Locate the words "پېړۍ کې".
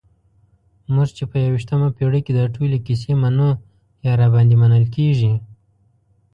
1.97-2.33